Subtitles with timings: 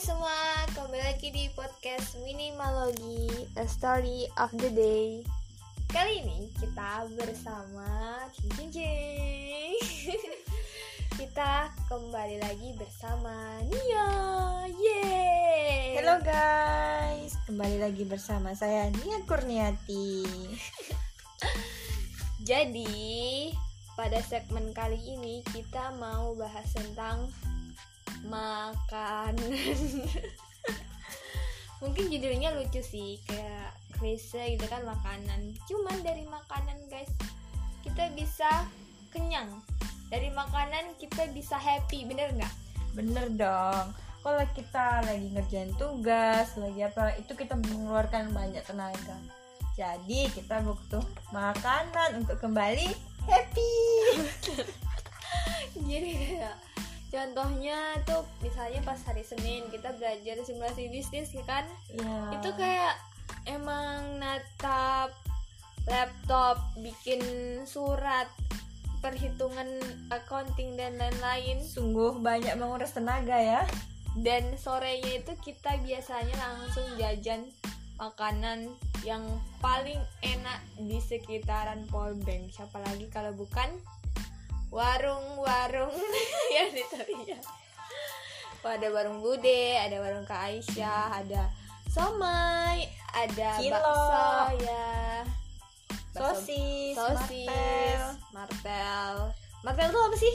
[0.00, 3.28] semua, kembali lagi di podcast Minimalogi
[3.60, 5.20] A Story of the Day.
[5.92, 7.84] Kali ini kita bersama
[8.32, 9.76] Cing Cing
[11.20, 14.08] Kita kembali lagi bersama Nia.
[14.72, 16.00] Yeay!
[16.00, 20.24] Halo guys, kembali lagi bersama saya Nia Kurniati.
[22.48, 23.52] Jadi
[24.00, 27.28] pada segmen kali ini kita mau bahas tentang
[28.26, 29.76] makanan
[31.80, 37.08] Mungkin judulnya lucu sih kayak klise gitu kan makanan Cuman dari makanan guys
[37.80, 38.68] kita bisa
[39.08, 39.48] kenyang
[40.10, 42.54] Dari makanan kita bisa happy bener nggak?
[42.98, 43.94] Bener dong.
[44.20, 49.16] Kalau kita lagi ngerjain tugas, lagi apa, itu kita mengeluarkan banyak tenaga.
[49.80, 51.00] Jadi kita butuh
[51.32, 52.92] makanan untuk kembali
[53.24, 53.72] happy.
[57.20, 62.40] Contohnya tuh misalnya pas hari Senin kita belajar simulasi bisnis ya kan Ya.
[62.40, 62.96] itu kayak
[63.44, 65.12] emang natap
[65.84, 67.20] laptop bikin
[67.68, 68.24] surat
[69.04, 69.68] perhitungan
[70.08, 73.62] accounting dan lain-lain sungguh banyak menguras tenaga ya.
[74.24, 77.46] dan sorenya itu kita biasanya langsung jajan
[77.94, 78.72] makanan
[79.04, 79.22] yang
[79.60, 83.70] paling enak di sekitaran Polbank siapa lagi kalau bukan
[84.70, 85.94] warung-warung
[86.54, 86.82] yang di
[88.60, 91.48] Wah, ada warung Bude, ada warung Kak Aisyah, ada
[91.88, 92.84] somai,
[93.16, 93.80] ada Cilok.
[93.80, 94.28] bakso
[94.60, 94.88] ya,
[96.12, 98.02] Bakso- Sosis, sosis, martel.
[98.36, 99.14] martel.
[99.64, 100.34] Martel itu apa sih?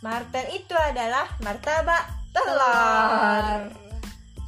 [0.00, 3.60] Martel itu adalah martabak telur.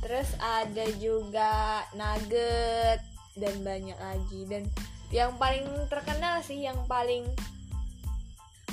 [0.01, 3.05] Terus ada juga nugget
[3.37, 4.65] dan banyak lagi dan
[5.13, 7.29] yang paling terkenal sih yang paling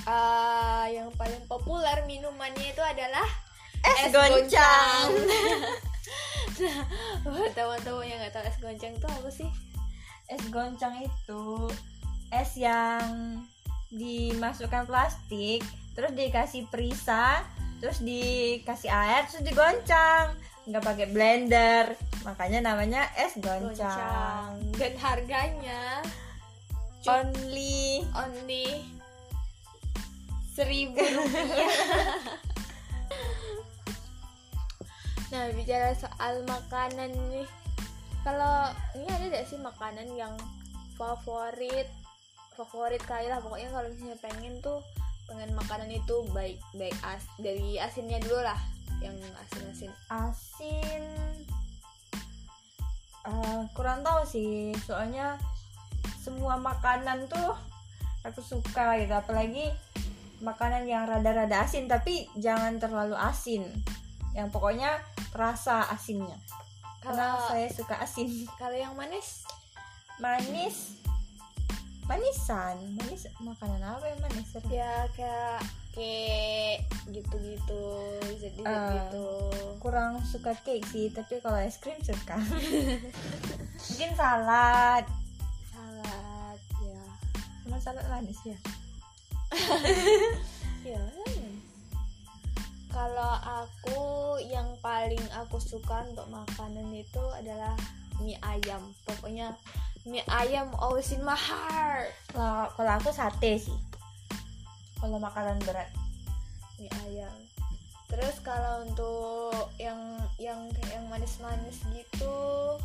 [0.07, 3.27] eh, yang paling populer minumannya itu adalah
[3.79, 5.07] Es goncang.
[6.59, 6.83] nah,
[7.23, 9.49] buat teman-teman yang nggak tahu es goncang itu apa sih?
[10.29, 11.45] es goncang itu
[12.29, 13.41] es yang
[13.89, 15.65] dimasukkan plastik
[15.97, 17.41] terus dikasih perisa
[17.81, 20.37] terus dikasih air terus digoncang
[20.69, 24.53] nggak pakai blender makanya namanya es goncang, Goncang.
[24.77, 26.05] Dan harganya
[27.09, 28.85] only only
[30.53, 31.71] seribu rupiah.
[35.29, 37.45] nah bicara soal makanan nih,
[38.25, 40.33] kalau ini ada gak sih makanan yang
[40.97, 41.85] favorit?
[42.57, 44.83] Favorit kali lah pokoknya kalau misalnya pengen tuh
[45.29, 48.57] pengen makanan itu baik baik as dari asinnya dulu lah.
[48.99, 51.03] Yang asin asin asin.
[53.29, 54.73] Eh, kurang tahu sih.
[54.83, 55.37] Soalnya
[56.19, 57.55] semua makanan tuh
[58.25, 59.13] aku suka gitu.
[59.13, 59.71] Apalagi
[60.39, 63.67] makanan yang rada-rada asin tapi jangan terlalu asin.
[64.31, 64.99] Yang pokoknya
[65.35, 66.35] terasa asinnya.
[67.03, 68.27] Karena saya suka asin.
[68.59, 69.43] kalau yang manis?
[70.19, 70.99] Manis.
[72.07, 72.75] Manisan.
[72.97, 75.61] Manis makanan apa yang manis ya kayak
[75.93, 77.85] kayak gitu-gitu
[78.39, 78.89] jadi Eh.
[78.95, 79.27] gitu.
[79.79, 82.39] kurang suka cake sih tapi kalau es krim suka.
[83.89, 85.05] Mungkin salad.
[85.69, 87.03] Salad ya.
[87.63, 88.57] Sama salad manis ya
[90.93, 91.03] ya
[92.89, 94.01] kalau aku
[94.49, 97.77] yang paling aku suka untuk makanan itu adalah
[98.19, 98.81] mie ayam.
[99.07, 99.55] Pokoknya
[100.03, 102.11] mie ayam always in my heart.
[102.35, 103.79] kalau kalau aku sate sih.
[104.99, 105.87] Kalau makanan berat.
[106.75, 107.35] Mie ayam.
[108.09, 112.75] Terus kalau untuk yang yang yang manis-manis gitu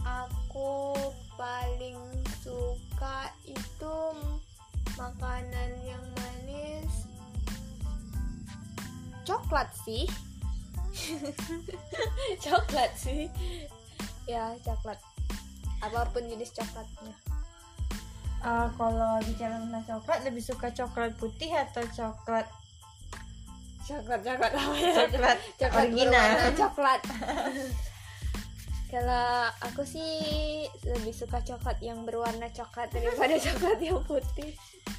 [0.00, 0.96] aku
[1.36, 1.98] paling
[2.40, 3.94] suka itu
[5.00, 7.08] makanan yang manis.
[9.24, 10.04] Coklat sih.
[12.44, 13.32] Coklat sih.
[14.28, 15.00] Ya coklat.
[15.80, 17.16] Apa pun jenis coklatnya.
[18.40, 22.48] Eh, kalau bicara tentang coklat lebih suka coklat putih atau coklat
[23.84, 24.92] coklat coklat apa ya?
[24.96, 26.28] Coklat coklat original.
[26.56, 27.00] coklat
[28.90, 30.10] kalau aku sih
[30.82, 34.52] lebih suka coklat yang berwarna coklat daripada coklat yang putih.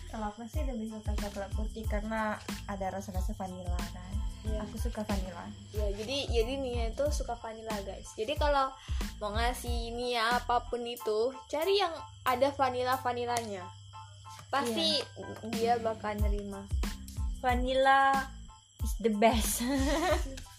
[0.07, 2.39] Kalau aku sih lebih suka coklat putih karena
[2.71, 4.13] ada rasa-rasa vanilla kan.
[4.41, 8.09] Ya, aku suka vanilla ya jadi jadi Nia itu suka vanilla guys.
[8.17, 8.73] Jadi kalau
[9.21, 11.94] mau ngasih Nia apa pun itu cari yang
[12.25, 13.61] ada vanilla vanilanya
[14.49, 14.99] pasti
[15.55, 16.65] dia bakal nerima.
[17.39, 18.27] Vanilla
[18.83, 19.61] is the best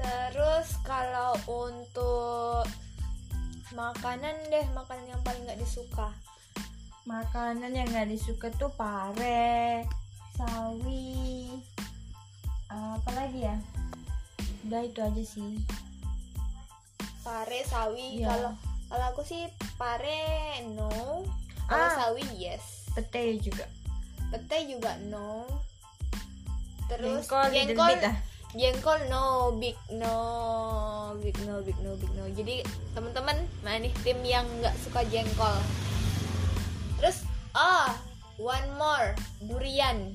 [0.00, 2.64] Terus kalau untuk
[3.76, 6.10] makanan deh, makanan yang paling nggak disuka.
[7.08, 9.82] makanan yang nggak disuka tuh pare
[10.36, 11.48] sawi
[12.70, 13.56] apa lagi ya?
[14.68, 15.58] Udah itu aja sih.
[17.24, 18.20] Pare sawi.
[18.20, 18.30] Iya.
[18.30, 18.52] kalau
[18.92, 21.24] kalau aku sih pare no.
[21.66, 21.96] Kalau Ah.
[21.98, 22.86] sawi yes.
[22.94, 23.66] Pete juga.
[24.30, 25.48] Pete juga no.
[26.86, 28.16] Terus jengkol jengkol ah
[28.58, 32.26] jengkol no big no big no big no big no.
[32.34, 35.54] Jadi teman-teman mana nih tim yang nggak suka jengkol?
[36.98, 37.22] Terus
[37.54, 37.94] ah
[38.38, 39.14] one more
[39.46, 40.14] durian.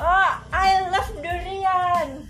[0.00, 2.24] Oh I love durian.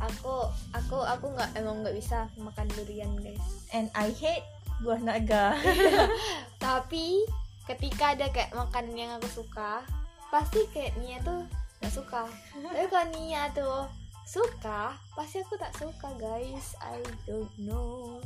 [0.00, 3.44] Aku aku aku nggak emang nggak bisa makan durian guys.
[3.72, 4.44] And I hate
[4.84, 5.56] buah naga.
[6.64, 7.24] Tapi
[7.64, 9.80] ketika ada kayak makanan yang aku suka
[10.28, 11.44] pasti kayak Nia tuh
[11.80, 12.28] nggak suka.
[12.52, 13.99] Tapi kalau Nia tuh
[14.30, 14.94] suka?
[15.18, 16.78] Pasti aku tak suka guys.
[16.78, 18.22] I don't know.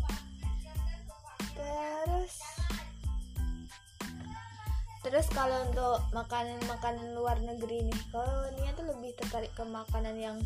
[1.57, 2.35] Terus?
[5.05, 10.37] Terus kalau untuk makanan-makanan luar negeri nih kalau Nia tuh lebih tertarik ke makanan yang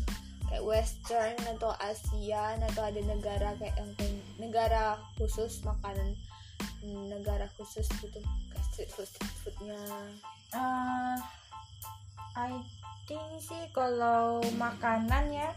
[0.51, 3.91] kayak western atau ASEAN atau ada negara kayak yang
[4.35, 6.15] negara khusus makanan
[6.83, 9.79] mm, negara khusus gitu kayak street food street foodnya.
[10.51, 11.15] Eh,
[12.37, 12.61] I
[13.09, 15.49] think sih kalau makanan ya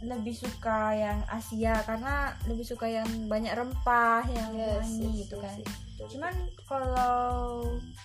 [0.00, 5.36] lebih suka yang Asia karena lebih suka yang banyak rempah yang Yes, wangi yes, gitu
[5.36, 5.56] yes, kan.
[5.60, 6.34] yes, betul, cuman
[6.64, 7.14] kalau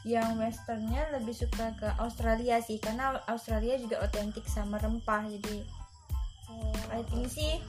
[0.04, 6.92] yang westernnya lebih suka ke Australia sih karena Australia juga otentik sama rempah jadi betul.
[6.92, 7.64] I think sih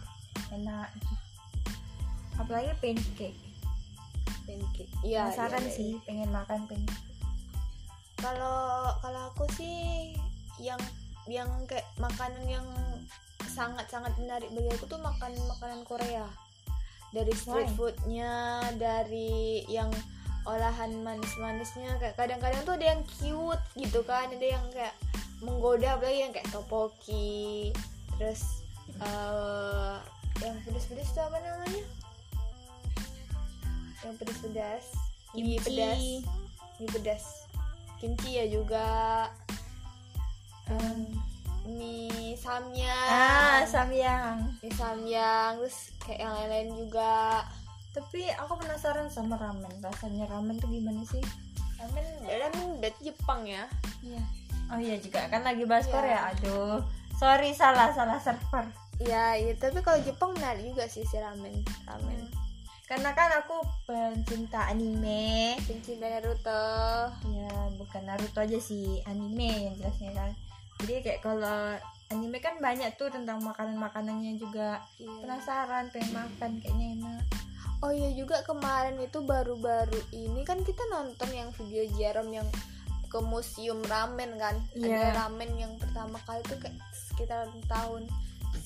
[0.51, 0.91] enak
[2.37, 3.39] apalagi pancake.
[4.45, 4.93] Pancake.
[5.07, 5.77] Iya penasaran iya, iya.
[5.79, 7.06] sih pengen makan pancake
[8.21, 10.17] kalau kalau aku sih
[10.61, 10.81] yang
[11.27, 12.67] yang kayak makanan yang
[13.51, 16.27] sangat-sangat menarik bagi aku tuh makan makanan Korea.
[17.15, 17.77] Dari street Why?
[17.77, 18.35] foodnya
[18.77, 19.89] dari yang
[20.47, 24.95] olahan manis-manisnya kayak kadang-kadang tuh ada yang cute gitu kan ada yang kayak
[25.43, 27.75] menggoda apalagi yang kayak topoki
[28.17, 28.63] terus
[29.03, 29.99] eh
[30.45, 31.85] yang pedas-pedas itu apa namanya?
[34.05, 34.85] Yang pedas-pedas
[35.37, 36.01] mie pedas
[36.81, 37.25] mie pedas
[37.99, 38.89] kimchi ya juga.
[40.67, 41.15] Um,
[41.67, 43.09] mie samyang.
[43.11, 44.43] Ah samyang.
[44.63, 47.43] Mie samyang terus kayak yang lain-lain juga.
[47.97, 49.73] Tapi aku penasaran sama ramen.
[49.81, 51.23] Rasanya ramen tuh gimana sih?
[51.81, 53.65] Ramen ramen berarti Jepang ya?
[54.03, 54.23] Iya.
[54.67, 55.87] Oh iya juga kan lagi bahas.
[55.87, 56.35] Korea.
[56.35, 56.83] Aduh.
[57.17, 58.69] Sorry salah salah server.
[58.97, 61.53] Iya, iya, tapi kalau Jepang menarik juga sih si ramen,
[61.85, 62.33] ramen.
[62.87, 66.67] Karena kan aku pencinta anime Pencinta Naruto.
[67.35, 70.31] ya bukan Naruto aja sih anime yang jelasnya kan
[70.87, 71.75] jadi kayak kalau
[72.15, 75.19] anime kan banyak tuh tentang makanan makanannya juga Iya.
[75.27, 77.23] penasaran pengen makan kayaknya enak
[77.85, 82.49] Oh iya juga kemarin itu baru-baru ini kan kita nonton yang video Jerome yang
[83.13, 84.57] ke museum ramen kan.
[84.73, 84.97] Iya.
[84.97, 88.09] Ada ramen yang pertama kali tuh kayak sekitar tahun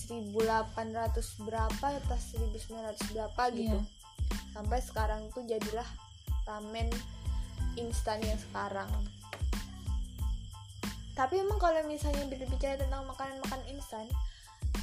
[0.07, 2.19] 1800 berapa atau
[2.55, 3.79] 1900 berapa gitu.
[3.79, 4.00] Iya.
[4.53, 5.87] Sampai sekarang tuh jadilah
[6.47, 6.91] ramen
[7.79, 8.91] instan yang sekarang.
[11.15, 14.07] Tapi emang kalau misalnya berbicara tentang makanan-makanan instan,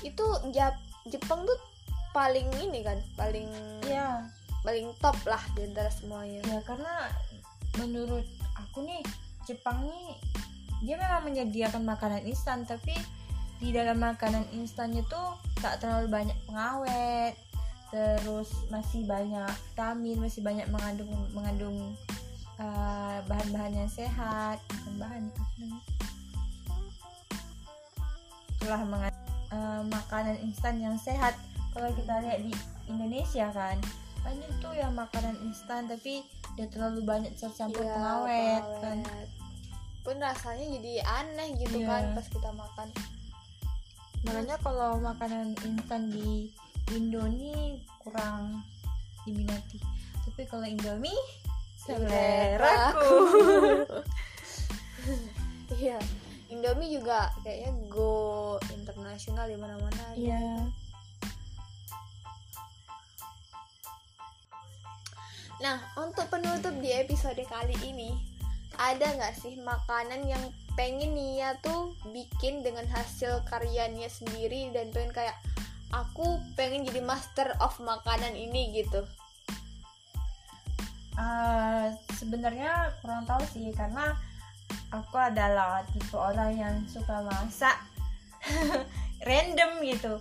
[0.06, 0.80] itu Jap-
[1.10, 1.58] Jepang tuh
[2.14, 3.50] paling ini kan, paling
[3.88, 4.24] iya
[4.68, 6.44] paling top lah di antara semuanya.
[6.44, 7.08] ya karena
[7.80, 8.28] menurut
[8.60, 9.00] aku nih
[9.48, 10.20] Jepang nih
[10.84, 12.94] dia memang menyediakan makanan instan tapi
[13.58, 17.34] di dalam makanan instannya tuh tak terlalu banyak pengawet
[17.88, 21.78] terus masih banyak vitamin masih banyak mengandung mengandung
[22.60, 25.80] uh, bahan-bahan yang sehat bukan bahan apa namanya?
[28.58, 31.38] telah menga- uh, makanan instan yang sehat
[31.72, 32.52] kalau kita lihat di
[32.90, 33.78] Indonesia kan
[34.26, 36.26] banyak tuh yang makanan instan tapi
[36.58, 39.30] udah terlalu banyak tercampur Iya, pengawet kan pengawet.
[40.04, 41.88] Pun rasanya jadi aneh gitu Iya.
[41.88, 42.88] kan pas kita makan.
[44.26, 46.50] makanya kalau makanan instan di
[46.96, 48.64] Indo nih kurang
[49.28, 49.80] diminati
[50.24, 51.18] tapi kalau Indomie
[51.82, 53.16] seleraku
[55.78, 56.00] Iya.
[56.48, 60.04] Indomie juga kayaknya go internasional di mana-mana.
[60.16, 60.64] iya
[65.58, 68.14] Nah, untuk penutup di episode kali ini,
[68.78, 70.44] ada nggak sih makanan yang
[70.78, 75.34] pengen Nia tuh bikin dengan hasil karyanya sendiri dan pengen kayak
[75.92, 79.04] aku pengen jadi master of makanan ini gitu.
[81.18, 84.14] Eh, sebenarnya kurang tahu sih karena
[84.94, 87.78] aku adalah tipe orang yang suka masak
[89.28, 90.14] random gitu.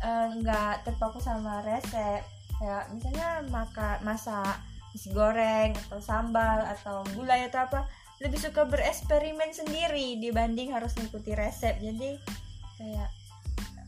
[0.00, 2.24] Eh, nggak terpaku sama resep.
[2.58, 4.58] Kayak misalnya maka masak
[4.88, 7.80] nasi goreng atau sambal atau gulai atau apa
[8.18, 11.76] lebih suka bereksperimen sendiri dibanding harus mengikuti resep.
[11.78, 12.18] Jadi
[12.80, 13.10] kayak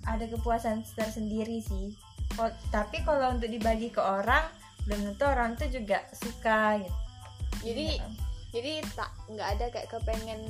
[0.04, 1.92] ada kepuasan tersendiri sih.
[2.33, 4.47] Kok- tapi kalau untuk dibagi ke orang
[4.87, 6.97] belum tentu orang tuh juga suka gitu.
[7.61, 8.07] Jadi Iya.
[8.50, 10.40] jadi tak nggak ada kayak kepengen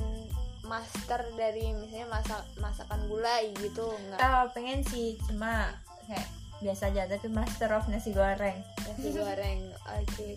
[0.63, 4.19] master dari misalnya masak masakan gulai gitu nggak.
[4.21, 5.75] Ah, pengen sih cuma
[6.07, 6.29] kayak
[6.61, 8.55] biasa aja tapi master of nasi goreng.
[8.87, 10.29] Nasi goreng oke.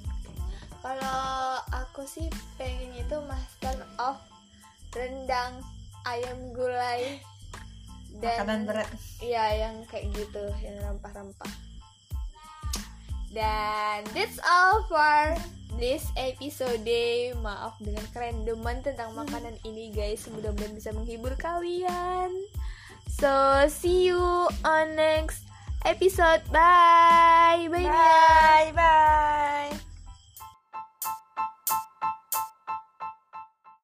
[0.82, 1.20] Kalau
[1.70, 4.18] aku sih pengen itu master of
[4.90, 5.62] rendang
[6.04, 7.20] ayam gulai
[8.18, 11.52] makanan berat Iya yang kayak gitu yang rempah-rempah.
[13.34, 15.34] Dan that's all for
[15.82, 16.86] this episode.
[17.42, 20.22] Maaf dengan kerandoman tentang makanan ini guys.
[20.30, 22.30] Mudah-mudahan bisa menghibur kalian.
[23.10, 23.30] So
[23.66, 25.42] see you on next
[25.82, 26.46] episode.
[26.54, 27.66] Bye.
[27.66, 27.90] Bye.
[27.90, 29.83] Bye bye